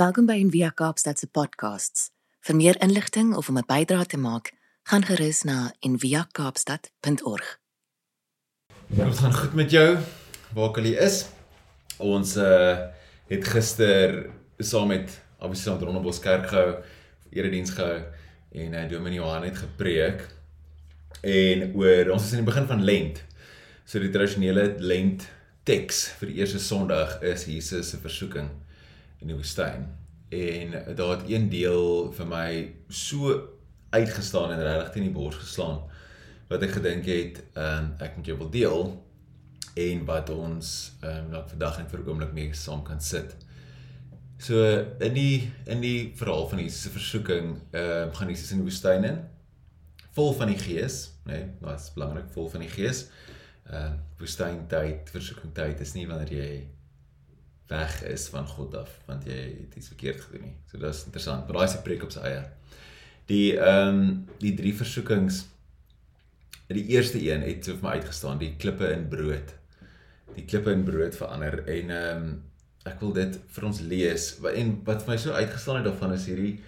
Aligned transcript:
Welkom 0.00 0.24
by 0.24 0.38
Envia 0.40 0.70
Kaapstad 0.72 1.18
se 1.20 1.26
podcasts. 1.28 2.06
Vir 2.40 2.56
meer 2.56 2.76
inligting 2.80 3.34
of 3.36 3.48
om 3.52 3.58
'n 3.58 3.66
bydrae 3.68 4.06
te 4.06 4.16
maak, 4.16 4.52
gaan 4.88 5.04
gerus 5.04 5.42
na 5.42 5.74
enviakaapstad.org. 5.80 7.58
Dit 8.86 9.18
gaan 9.18 9.34
goed 9.34 9.54
met 9.54 9.70
jou. 9.70 9.98
Waar 10.54 10.80
jy 10.80 10.96
is. 10.96 11.26
Ons 11.98 12.36
uh 12.36 12.78
het 13.28 13.44
gister 13.48 14.30
saam 14.58 14.88
met 14.88 15.20
Abisam 15.38 15.78
Rondebos 15.78 16.18
Kerk 16.18 16.48
gehou, 16.48 16.82
erediens 17.30 17.70
gehou 17.70 18.02
en 18.52 18.72
uh, 18.72 18.88
Dominee 18.88 19.18
Johan 19.18 19.42
het 19.42 19.56
gepreek 19.56 20.26
en 21.20 21.74
oor 21.74 22.10
ons 22.10 22.24
is 22.24 22.32
in 22.32 22.44
die 22.44 22.52
begin 22.52 22.66
van 22.66 22.84
Lent. 22.84 23.24
So 23.84 23.98
die 23.98 24.10
tradisionele 24.10 24.74
Lent 24.78 25.28
teks 25.62 26.08
vir 26.08 26.28
die 26.28 26.36
eerste 26.36 26.58
Sondag 26.58 27.22
is 27.22 27.44
Jesus 27.44 27.90
se 27.90 27.98
versoeking 27.98 28.48
in 29.20 29.32
die 29.32 29.36
woestyn. 29.36 29.86
En 30.30 30.74
daar 30.96 31.16
het 31.16 31.30
een 31.30 31.48
deel 31.50 32.12
vir 32.12 32.26
my 32.26 32.50
so 32.88 33.34
uitgestaan 33.90 34.52
en 34.54 34.62
regtig 34.62 34.92
teen 34.94 35.08
die 35.08 35.14
bors 35.14 35.36
geslaan 35.36 35.80
wat 36.50 36.62
ek 36.66 36.76
gedink 36.78 37.06
het, 37.06 37.38
um, 37.58 37.92
ek 38.02 38.16
moet 38.16 38.26
jou 38.26 38.36
wil 38.38 38.50
deel 38.50 38.80
en 39.78 40.04
wat 40.08 40.30
ons 40.34 40.70
ehm 41.00 41.24
um, 41.24 41.28
nou 41.34 41.42
vandag 41.48 41.78
en 41.78 41.90
vir 41.90 42.00
'n 42.00 42.08
oomblik 42.08 42.32
mee 42.34 42.54
saam 42.54 42.82
kan 42.82 43.00
sit. 43.00 43.36
So 44.38 44.56
in 44.98 45.14
die 45.14 45.52
in 45.66 45.80
die 45.80 46.12
verhaal 46.16 46.48
van 46.48 46.58
Jesus 46.58 46.82
se 46.82 46.90
versoeking, 46.90 47.60
ehm 47.70 48.08
um, 48.08 48.14
gaan 48.14 48.28
Jesus 48.28 48.50
in 48.50 48.58
die 48.58 48.66
woestyn 48.66 49.04
in 49.04 49.20
vol 50.12 50.32
van 50.34 50.50
die 50.50 50.58
gees, 50.58 51.12
né? 51.24 51.32
Nee, 51.32 51.46
dit 51.60 51.80
is 51.80 51.92
belangrik 51.94 52.30
vol 52.34 52.48
van 52.50 52.60
die 52.60 52.68
gees. 52.68 53.06
Ehm 53.70 53.92
uh, 53.92 53.92
woestyntyd, 54.18 55.10
versoekingtyd 55.10 55.80
is 55.80 55.94
nie 55.94 56.06
wanneer 56.08 56.32
jy 56.32 56.68
weg 57.70 58.02
is 58.10 58.26
van 58.32 58.46
God 58.46 58.74
af 58.82 58.90
want 59.06 59.26
jy 59.28 59.38
het 59.46 59.78
iets 59.78 59.92
verkeerd 59.92 60.20
gedoen 60.26 60.48
nie. 60.48 60.56
So 60.70 60.78
dit 60.78 60.90
is 60.90 61.04
interessant. 61.04 61.46
Maar 61.46 61.60
daai 61.60 61.68
is 61.68 61.76
'n 61.78 61.86
preek 61.86 62.02
op 62.02 62.12
sy 62.12 62.26
eie. 62.26 62.44
Die 63.30 63.56
ehm 63.58 63.88
um, 63.88 64.26
die 64.38 64.54
drie 64.54 64.74
versoekings 64.74 65.46
die 66.66 66.86
eerste 66.94 67.18
een 67.18 67.42
het 67.42 67.64
so 67.64 67.74
vir 67.74 67.82
my 67.82 67.94
uitgestaan, 67.98 68.38
die 68.38 68.54
klippe 68.56 68.92
in 68.92 69.08
brood. 69.08 69.54
Die 70.34 70.44
klippe 70.44 70.70
in 70.70 70.84
brood 70.84 71.16
verander 71.16 71.64
en 71.66 71.90
ehm 71.90 72.22
um, 72.22 72.42
ek 72.84 73.00
wil 73.00 73.12
dit 73.12 73.34
vir 73.54 73.64
ons 73.64 73.80
lees. 73.80 74.26
En 74.54 74.70
wat 74.84 75.02
vir 75.02 75.12
my 75.12 75.16
so 75.16 75.32
uitgestaan 75.32 75.76
het 75.76 75.84
daarvan 75.84 76.12
is 76.12 76.26
hierdie 76.26 76.60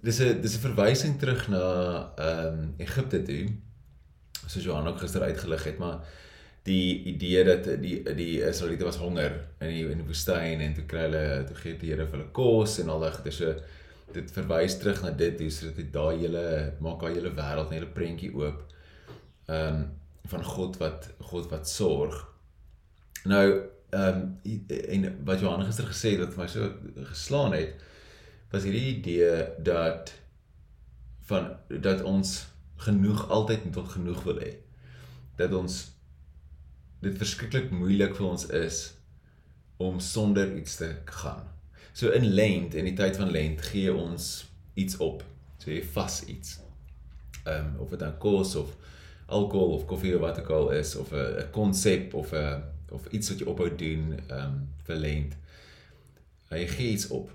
dis 0.00 0.20
'n 0.20 0.40
dis 0.40 0.56
'n 0.56 0.66
verwysing 0.68 1.18
terug 1.18 1.48
na 1.48 2.12
ehm 2.16 2.46
um, 2.46 2.74
Egipte 2.78 3.22
toe. 3.22 3.52
Soos 4.46 4.64
Johan 4.64 4.88
ook 4.88 4.98
gister 4.98 5.22
uitgelig 5.22 5.64
het, 5.64 5.78
maar 5.78 6.00
die 6.62 7.02
idee 7.04 7.44
dat 7.44 7.64
die 7.80 8.02
die 8.16 8.40
Israeliete 8.44 8.84
was 8.84 9.00
honger 9.00 9.32
in 9.60 9.68
die 9.72 9.84
in 9.88 10.02
die 10.02 10.06
woestyn 10.06 10.60
en 10.60 10.74
toe 10.76 10.84
kry 10.88 11.06
hulle 11.06 11.44
toe 11.48 11.56
gee 11.62 11.78
die 11.80 11.92
Here 11.92 12.06
vir 12.06 12.18
hulle 12.18 12.32
kos 12.36 12.78
en 12.82 12.92
al 12.92 13.06
daai 13.06 13.32
so 13.32 13.54
dit 14.12 14.32
verwys 14.34 14.76
terug 14.78 15.02
na 15.04 15.12
dit 15.14 15.40
hoe 15.40 15.50
sodat 15.54 15.78
dit 15.80 15.92
daai 15.94 16.18
hele 16.24 16.44
maak 16.84 17.00
daai 17.00 17.14
hele 17.16 17.32
wêreld 17.36 17.70
'n 17.70 17.78
hele 17.78 17.92
prentjie 17.98 18.32
oop. 18.34 18.62
Ehm 19.48 19.74
um, 19.74 19.88
van 20.30 20.44
God 20.44 20.76
wat 20.78 21.08
God 21.30 21.50
wat 21.50 21.68
sorg. 21.68 22.16
Nou 23.24 23.46
ehm 23.90 24.20
um, 24.44 24.66
en 24.94 25.24
wat 25.24 25.40
Johan 25.40 25.64
gister 25.64 25.86
gesê 25.86 26.16
het 26.16 26.26
wat 26.26 26.36
my 26.36 26.46
so 26.46 26.72
geslaan 27.12 27.52
het 27.52 27.74
was 28.50 28.66
hierdie 28.66 28.96
idee 28.96 29.46
dat 29.58 30.12
van 31.30 31.56
dat 31.68 32.02
ons 32.02 32.46
genoeg 32.76 33.28
altyd 33.28 33.72
tot 33.72 33.88
genoeg 33.88 34.22
wil 34.22 34.38
hê. 34.42 34.52
Dat 35.36 35.52
ons 35.52 35.99
dit 37.00 37.16
verskriklik 37.16 37.70
moeilik 37.72 38.14
vir 38.16 38.26
ons 38.26 38.46
is 38.56 38.80
om 39.80 40.00
sonder 40.00 40.56
iets 40.56 40.76
te 40.76 40.90
gaan. 41.04 41.46
So 41.92 42.12
in 42.16 42.26
lent 42.36 42.74
en 42.74 42.86
die 42.88 42.96
tyd 42.96 43.16
van 43.16 43.32
lent 43.32 43.62
gee 43.70 43.92
ons 43.94 44.28
iets 44.78 44.98
op. 45.00 45.24
So 45.60 45.72
jy 45.72 45.82
vas 45.94 46.22
iets. 46.28 46.58
Ehm 47.46 47.72
um, 47.72 47.80
of 47.84 47.90
dit 47.90 48.00
dan 48.00 48.18
kos 48.20 48.54
of 48.60 48.76
alkohol 49.26 49.74
of 49.78 49.86
koffie 49.88 50.14
of 50.14 50.20
wat 50.20 50.40
ook 50.40 50.50
al 50.50 50.70
is 50.76 50.94
of 50.96 51.12
'n 51.12 51.50
konsep 51.50 52.14
of 52.14 52.32
'n 52.32 52.62
of 52.90 53.06
iets 53.10 53.28
wat 53.30 53.38
jy 53.38 53.46
ophou 53.46 53.70
doen 53.76 54.20
ehm 54.28 54.44
um, 54.44 54.68
vir 54.84 54.96
lent. 54.96 55.36
Jy 56.50 56.66
gee 56.66 56.92
iets 56.92 57.08
op. 57.08 57.30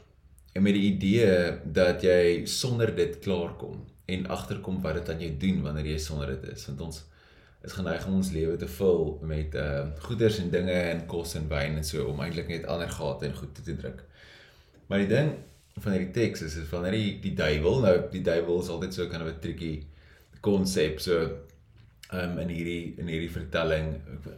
En 0.54 0.64
met 0.64 0.74
die 0.74 0.94
idee 0.94 1.60
dat 1.64 2.02
jy 2.02 2.46
sonder 2.46 2.96
dit 2.96 3.20
klaarkom 3.20 3.86
en 4.06 4.28
agterkom 4.28 4.82
wat 4.82 4.94
dit 4.94 5.10
aan 5.10 5.20
jou 5.20 5.38
doen 5.38 5.62
wanneer 5.62 5.86
jy 5.86 5.98
sonder 5.98 6.28
dit 6.28 6.52
is, 6.54 6.66
want 6.66 6.82
ons 6.82 7.04
is 7.66 7.74
geneig 7.74 8.06
om 8.08 8.20
ons 8.20 8.32
lewe 8.32 8.58
te 8.62 8.68
vul 8.78 9.04
met 9.26 9.56
uh 9.58 9.88
goederes 10.06 10.38
en 10.44 10.52
dinge 10.54 10.76
en 10.92 11.06
kos 11.10 11.36
en 11.40 11.48
wyn 11.50 11.80
en 11.80 11.88
so 11.88 12.06
om 12.12 12.22
eintlik 12.22 12.52
net 12.52 12.68
ander 12.70 12.90
gate 12.90 13.26
en 13.26 13.36
goed 13.36 13.56
te, 13.56 13.66
te 13.66 13.76
druk. 13.76 14.04
Maar 14.88 15.04
die 15.04 15.12
ding 15.12 15.32
van 15.82 15.96
hierdie 15.96 16.14
teks 16.16 16.46
is 16.46 16.56
is 16.62 16.70
van 16.70 16.86
hierdie 16.88 17.18
die 17.24 17.34
duiwel. 17.38 17.82
Nou 17.86 17.96
die 18.12 18.24
duiwel 18.26 18.62
is 18.62 18.72
altyd 18.74 18.94
so 18.94 19.10
kind 19.12 19.26
of 19.26 19.34
'n 19.34 19.42
triekie 19.42 19.88
konsep. 20.42 21.02
So 21.02 21.26
um 22.14 22.38
in 22.40 22.54
hierdie 22.54 22.96
in 23.02 23.10
hierdie 23.10 23.32
vertelling, 23.32 23.96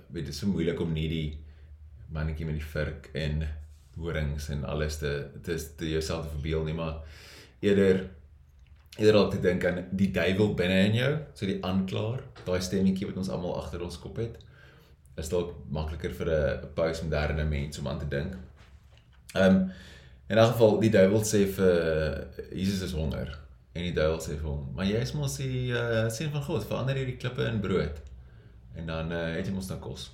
weet 0.08 0.26
dit 0.26 0.34
is 0.34 0.40
so 0.40 0.48
moeilik 0.48 0.80
om 0.80 0.94
nie 0.94 1.10
die 1.12 1.30
mannetjie 2.14 2.46
met 2.48 2.56
die 2.56 2.70
vurk 2.74 3.10
en 3.14 3.44
horings 3.98 4.50
en 4.54 4.64
alles 4.64 4.98
te 5.02 5.12
is 5.46 5.74
te 5.76 5.90
jouself 5.90 6.26
te 6.26 6.36
verbeel 6.38 6.64
nie, 6.64 6.78
maar 6.78 7.02
eerder 7.60 8.06
eerder 8.98 9.14
dalk 9.14 9.32
te 9.32 9.40
dink 9.42 9.66
aan 9.66 9.84
die 9.92 10.10
duiwel 10.12 10.54
binne 10.58 10.78
in 10.90 10.98
jou, 10.98 11.12
so 11.38 11.46
die 11.50 11.60
aanklaer, 11.66 12.24
daai 12.46 12.60
stemmetjie 12.62 13.08
wat 13.10 13.20
ons 13.22 13.30
almal 13.34 13.58
agter 13.60 13.84
ons 13.86 14.00
kop 14.02 14.18
het. 14.22 14.38
Is 15.18 15.30
dalk 15.30 15.54
makliker 15.74 16.14
vir 16.14 16.30
'n 16.30 16.70
pouse 16.76 17.04
moderne 17.04 17.46
mens 17.46 17.80
om 17.80 17.88
aan 17.88 18.00
te 18.00 18.08
dink. 18.08 18.38
Ehm 19.36 19.56
um, 19.56 19.72
in 20.30 20.38
'n 20.38 20.52
geval 20.52 20.80
die 20.80 20.90
duiwel 20.90 21.24
sê 21.24 21.46
vir 21.48 22.28
Jesus 22.52 22.82
is 22.82 22.94
honger 22.94 23.40
en 23.74 23.84
die 23.84 23.94
duiwel 23.94 24.20
sê 24.20 24.36
vir 24.38 24.50
hom, 24.50 24.68
"Maar 24.76 24.86
jy 24.86 25.02
is 25.02 25.14
mos 25.14 25.38
die 25.38 25.72
uh, 25.72 26.10
seun 26.10 26.32
van 26.32 26.44
God, 26.44 26.66
verander 26.66 26.96
hierdie 26.96 27.18
klippe 27.18 27.46
in 27.46 27.60
brood." 27.60 28.02
En 28.76 28.86
dan 28.86 29.12
uh, 29.12 29.36
het 29.36 29.46
jy 29.46 29.54
mos 29.54 29.70
nou 29.70 29.80
kos. 29.80 30.12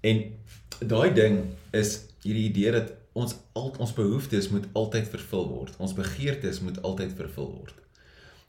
En 0.00 0.34
daai 0.78 1.14
ding 1.14 1.54
is 1.70 2.07
hierdie 2.22 2.48
idee 2.48 2.72
dat 2.74 2.92
ons 3.18 3.36
al 3.58 3.70
ons 3.78 3.94
behoeftes 3.94 4.50
moet 4.52 4.66
altyd 4.78 5.08
vervul 5.10 5.46
word. 5.50 5.76
Ons 5.82 5.94
begeertes 5.96 6.60
moet 6.64 6.80
altyd 6.82 7.14
vervul 7.18 7.52
word. 7.60 7.78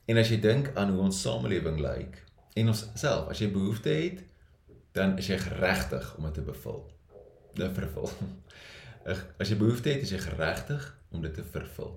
En 0.10 0.18
as 0.18 0.32
jy 0.32 0.40
dink 0.42 0.72
aan 0.76 0.94
hoe 0.94 1.06
ons 1.06 1.22
samelewing 1.22 1.80
lyk 1.84 2.18
en 2.58 2.72
ons 2.72 2.86
self, 2.98 3.30
as 3.30 3.42
jy 3.42 3.50
behoeftes 3.54 4.04
het, 4.04 4.24
dan 4.98 5.18
is 5.22 5.30
jy 5.30 5.38
geregtig 5.38 6.06
om 6.18 6.26
dit 6.26 6.40
te 6.40 6.44
bevul. 6.46 6.82
Dit 7.56 7.76
vervul. 7.78 8.10
As 9.42 9.50
jy 9.50 9.56
behoeftes 9.58 9.94
het, 9.94 10.04
is 10.06 10.12
jy 10.14 10.20
geregtig 10.22 10.84
om 11.16 11.22
dit 11.24 11.34
te 11.34 11.46
vervul. 11.54 11.94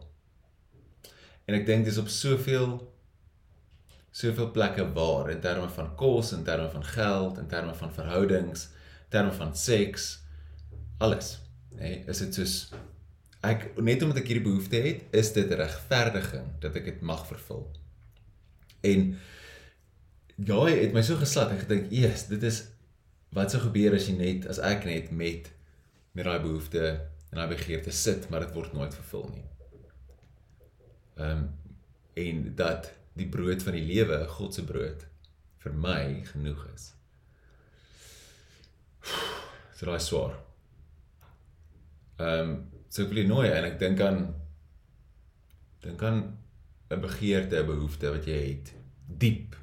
En 1.49 1.57
ek 1.57 1.67
dink 1.67 1.89
dis 1.89 1.99
op 2.01 2.09
soveel 2.13 2.79
soveel 4.13 4.51
plekke 4.53 4.85
waar 4.93 5.31
in 5.33 5.41
terme 5.41 5.69
van 5.73 5.95
kos, 5.97 6.35
in 6.37 6.45
terme 6.45 6.69
van 6.73 6.85
geld, 6.85 7.39
in 7.41 7.49
terme 7.49 7.75
van 7.75 7.93
verhoudings, 7.97 8.67
in 9.07 9.15
terme 9.17 9.33
van 9.33 9.55
seks, 9.57 10.11
alles 11.01 11.39
nê, 11.77 11.83
nee, 11.83 12.03
is 12.11 12.23
dit 12.25 12.41
soos 12.41 12.57
ek 13.43 13.73
net 13.83 14.03
omdat 14.05 14.23
ek 14.23 14.29
hierdie 14.31 14.45
behoefte 14.45 14.79
het, 14.85 15.07
is 15.19 15.33
dit 15.35 15.51
regverdiging 15.59 16.53
dat 16.63 16.77
ek 16.79 16.85
dit 16.93 17.01
mag 17.07 17.25
vervul. 17.27 17.65
En 18.87 19.17
daai 20.37 20.79
het 20.79 20.95
my 20.95 21.03
so 21.07 21.19
geslat 21.19 21.51
en 21.51 21.63
gedink, 21.63 21.91
"Jesus, 21.91 22.29
dit 22.31 22.43
is 22.43 22.65
wat 23.33 23.51
sou 23.51 23.61
gebeur 23.63 23.95
as 23.95 24.07
jy 24.07 24.17
net 24.17 24.47
as 24.47 24.59
ek 24.59 24.85
net 24.85 25.11
met 25.11 25.51
met 26.15 26.25
daai 26.25 26.41
behoefte 26.45 27.09
en 27.31 27.39
daai 27.39 27.49
begeerte 27.49 27.91
sit, 27.91 28.29
maar 28.31 28.41
dit 28.41 28.55
word 28.55 28.73
nooit 28.73 28.95
vervul 28.95 29.29
nie." 29.35 29.45
Ehm 31.17 31.31
um, 31.31 31.51
en 32.15 32.55
dat 32.55 32.93
die 33.17 33.29
brood 33.29 33.63
van 33.63 33.73
die 33.73 33.87
lewe, 33.87 34.27
God 34.29 34.55
se 34.55 34.65
brood 34.65 35.07
vir 35.59 35.73
my 35.73 36.25
genoeg 36.25 36.67
is. 36.75 36.93
So 39.77 39.87
daai 39.87 40.01
swaar. 40.01 40.52
Ehm 42.23 42.51
um, 42.51 42.71
so 42.93 43.09
wil 43.09 43.23
jou 43.23 43.29
nooi 43.29 43.49
en 43.49 43.65
ek 43.65 43.79
dink 43.81 44.01
aan 44.05 44.19
dink 45.83 46.03
aan 46.07 46.19
'n 46.93 47.01
begeerte, 47.01 47.63
'n 47.63 47.67
behoefte 47.67 48.11
wat 48.15 48.27
jy 48.29 48.41
het 48.49 48.75
diep 49.07 49.57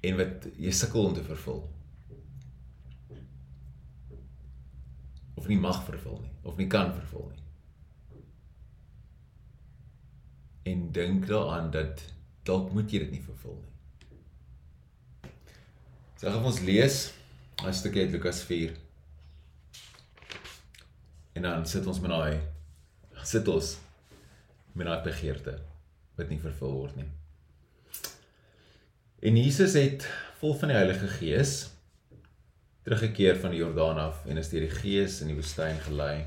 en 0.00 0.16
wat 0.16 0.48
jy 0.56 0.72
sukkel 0.72 1.06
om 1.06 1.14
te 1.14 1.24
vervul. 1.24 1.62
Of 5.34 5.48
nie 5.48 5.58
mag 5.58 5.84
vervul 5.84 6.20
nie, 6.20 6.34
of 6.42 6.56
nie 6.56 6.66
kan 6.66 6.92
vervul 6.92 7.30
nie. 7.30 7.44
En 10.72 10.92
dink 10.92 11.26
daaraan 11.26 11.70
dat 11.70 12.04
dalk 12.42 12.72
moet 12.72 12.92
jy 12.92 12.98
dit 12.98 13.10
nie 13.16 13.22
vervul 13.22 13.56
nie. 13.62 15.32
So 16.16 16.28
gaan 16.28 16.44
ons 16.44 16.60
lees 16.60 17.12
'n 17.64 17.72
stukkie 17.72 18.02
uit 18.02 18.12
Lukas 18.12 18.42
4 18.44 18.89
En 21.32 21.46
dan 21.46 21.66
sit 21.66 21.86
ons 21.86 22.00
met 22.00 22.10
daai 22.10 22.40
sit 23.22 23.48
ons 23.48 23.74
met 24.72 24.86
daai 24.86 25.02
begeerte 25.04 25.58
wat 26.16 26.30
nie 26.30 26.40
vervul 26.40 26.72
word 26.78 26.96
nie. 26.96 27.08
En 29.20 29.36
Jesus 29.36 29.76
het 29.76 30.06
vol 30.40 30.54
van 30.56 30.72
die 30.72 30.78
Heilige 30.78 31.08
Gees 31.18 31.54
teruggekeer 32.86 33.36
van 33.36 33.52
die 33.52 33.60
Jordaan 33.60 34.00
af 34.00 34.24
en 34.26 34.40
is 34.40 34.48
deur 34.48 34.64
die 34.64 34.72
Gees 34.72 35.20
in 35.20 35.32
die 35.32 35.36
woestyn 35.36 35.80
gelei 35.84 36.24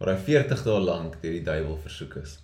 waar 0.00 0.14
hy 0.14 0.20
40 0.26 0.62
dae 0.64 0.80
lank 0.80 1.18
deur 1.20 1.34
die 1.36 1.44
duiwel 1.44 1.76
versoek 1.80 2.14
is. 2.22 2.38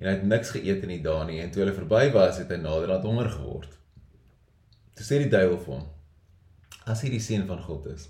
En 0.00 0.06
hy 0.08 0.14
het 0.14 0.22
niks 0.24 0.54
geëet 0.54 0.86
in 0.86 0.94
die 0.94 1.02
dae 1.04 1.26
nie 1.28 1.40
en 1.42 1.50
toe 1.52 1.60
hulle 1.64 1.76
verby 1.76 2.06
was, 2.14 2.38
het 2.40 2.52
hy 2.52 2.56
naderhand 2.60 3.04
honger 3.04 3.28
geword. 3.34 3.74
Toe 4.96 5.04
sê 5.04 5.18
die 5.20 5.32
duiwel 5.32 5.58
vir 5.60 5.74
hom: 5.74 5.84
"As 6.88 7.04
jy 7.04 7.10
die 7.12 7.20
seun 7.20 7.44
van 7.48 7.60
God 7.66 7.90
is, 7.92 8.08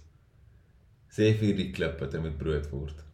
sê 1.10 1.32
vir 1.34 1.50
hierdie 1.50 1.70
klip 1.74 1.98
dat 1.98 2.14
hy 2.14 2.22
moet 2.24 2.38
brood 2.38 2.70
word." 2.70 3.04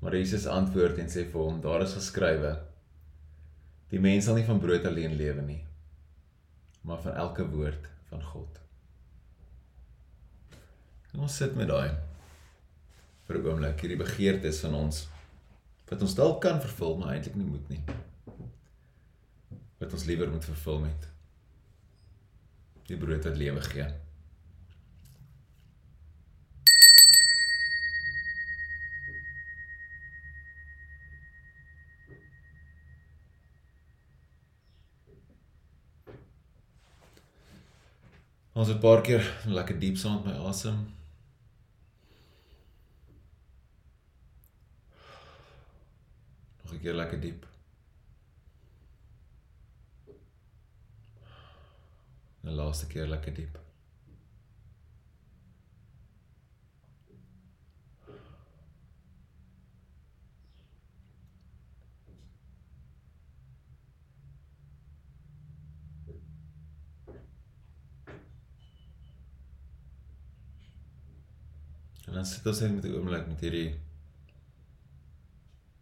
Maar 0.00 0.16
Jesus 0.16 0.46
antwoord 0.46 0.98
en 1.02 1.08
sê 1.12 1.24
vir 1.24 1.40
hom: 1.40 1.60
"Daar 1.60 1.82
is 1.82 1.96
geskrywe: 1.98 2.56
Die 3.90 4.00
mens 4.00 4.24
sal 4.24 4.34
nie 4.34 4.44
van 4.44 4.60
brood 4.60 4.86
alleen 4.86 5.14
lewe 5.16 5.42
nie, 5.42 5.64
maar 6.82 7.02
van 7.02 7.14
elke 7.14 7.46
woord 7.48 7.88
van 8.10 8.22
God." 8.22 8.60
En 11.12 11.20
ons 11.20 11.36
sit 11.36 11.54
met 11.56 11.68
daai 11.68 11.96
vir 13.26 13.36
'n 13.38 13.46
oomblik 13.46 13.80
hierdie 13.80 14.02
begeertes 14.04 14.60
van 14.60 14.74
ons 14.74 15.08
wat 15.88 16.02
ons 16.02 16.14
dalk 16.14 16.40
kan 16.42 16.60
vervul 16.60 16.98
maar 16.98 17.14
eintlik 17.14 17.36
nie 17.36 17.46
moet 17.46 17.68
nie. 17.68 17.82
Wat 19.78 19.92
ons 19.92 20.04
liewer 20.04 20.30
moet 20.30 20.44
vervul 20.44 20.80
met 20.80 21.08
die 22.86 22.96
brood 22.96 23.24
wat 23.24 23.36
lewe 23.36 23.60
gee. 23.60 24.05
Ons 38.56 38.68
het 38.68 38.76
'n 38.76 38.80
paar 38.80 39.02
keer 39.02 39.24
lekker 39.44 39.78
diep 39.78 39.96
saam 39.96 40.14
met 40.14 40.24
my 40.24 40.46
asem. 40.48 40.78
Nog 46.62 46.72
'n 46.72 46.80
keer 46.80 46.94
lekker 46.94 47.20
diep. 47.20 47.46
En 52.40 52.52
laaste 52.52 52.86
keer 52.86 53.06
lekker 53.06 53.34
diep. 53.34 53.65
En 72.06 72.12
dan 72.12 72.26
sit 72.26 72.46
ons 72.46 72.60
net 72.60 72.74
met 72.74 72.84
'n 72.84 72.94
oomblik 72.94 73.26
met 73.26 73.40
hierdie 73.40 73.80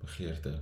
begeerte. 0.00 0.60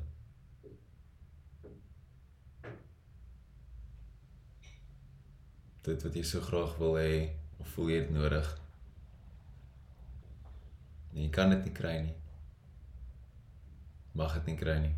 dit 5.82 6.02
wat 6.06 6.14
jy 6.14 6.22
so 6.22 6.40
graag 6.40 6.76
wil 6.78 6.94
hê 6.94 7.14
of 7.58 7.70
voel 7.74 7.90
jy 7.90 8.00
dit 8.04 8.14
nodig. 8.14 8.50
Nee, 11.12 11.26
jy 11.26 11.30
kan 11.34 11.50
dit 11.50 11.64
nie 11.66 11.74
kry 11.74 11.94
nie. 12.06 12.14
Mag 14.18 14.36
dit 14.38 14.52
nie 14.52 14.58
kry 14.60 14.78
nie. 14.84 14.94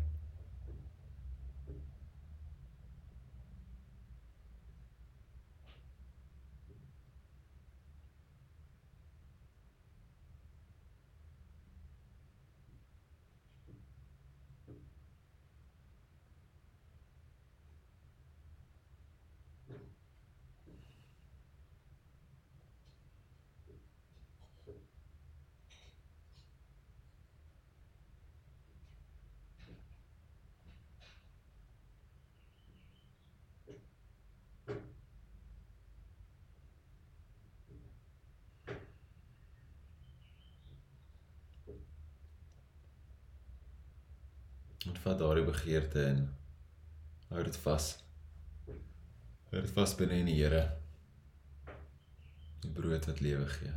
En 44.85 44.97
vat 45.01 45.17
daardie 45.19 45.45
begeerte 45.45 46.03
en 46.05 46.21
hou 47.31 47.43
dit 47.43 47.57
vas. 47.65 47.87
Hou 49.49 49.61
dit 49.61 49.73
vas 49.77 49.95
binne 49.97 50.19
in 50.21 50.29
die 50.29 50.37
Here. 50.37 50.63
Die 52.61 52.71
brood 52.73 53.09
wat 53.09 53.21
lewe 53.25 53.47
gee. 53.57 53.73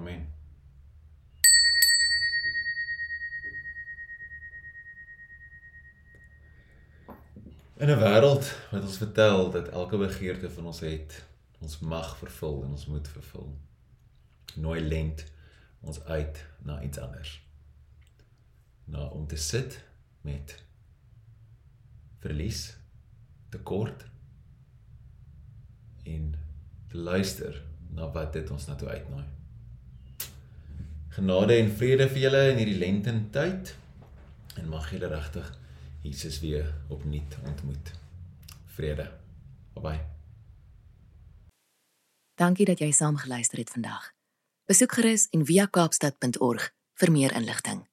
Amen. 0.00 0.32
In 7.76 7.88
'n 7.88 7.98
wêreld 7.98 8.44
wat 8.70 8.82
ons 8.82 8.96
vertel 8.96 9.50
dat 9.50 9.68
elke 9.68 9.96
begeerte 9.96 10.50
van 10.50 10.66
ons 10.66 10.80
het, 10.80 11.26
ons 11.58 11.78
mag 11.78 12.16
vervul 12.16 12.64
en 12.64 12.70
ons 12.70 12.86
moet 12.86 13.08
vervul. 13.08 13.58
Nooi 14.54 14.80
lent 14.80 15.24
ons 15.80 16.04
uit 16.04 16.46
na 16.58 16.82
iets 16.82 16.98
anders. 16.98 17.42
Na 18.84 19.04
om 19.04 19.26
te 19.26 19.36
sit 19.36 19.84
met 20.20 20.64
verlies, 22.18 22.76
tekort 23.48 24.06
en 26.02 26.34
te 26.88 26.96
luister 26.96 27.64
na 27.88 28.10
wat 28.10 28.32
dit 28.32 28.50
ons 28.50 28.66
na 28.66 28.74
toe 28.74 28.88
uitnooi. 28.88 29.39
Genade 31.10 31.56
en 31.58 31.70
vrede 31.76 32.06
vir 32.08 32.22
julle 32.26 32.42
in 32.52 32.60
hierdie 32.62 32.78
lententyd 32.78 33.74
en 34.60 34.68
mag 34.70 34.86
julle 34.92 35.10
regtig 35.10 35.48
Jesus 36.06 36.38
weer 36.40 36.70
opnuut 36.88 37.36
ontmoet. 37.44 37.92
Vrede. 38.76 39.10
Bye. 39.74 40.00
Dankie 42.40 42.64
dat 42.64 42.78
jy 42.78 42.92
saam 42.92 43.16
geluister 43.16 43.58
het 43.58 43.70
vandag. 43.70 44.12
Besoek 44.70 44.92
gerus 44.92 45.26
en 45.34 45.44
via 45.44 45.66
kaapstad.org 45.66 46.70
vir 46.94 47.10
meer 47.12 47.34
inligting. 47.36 47.89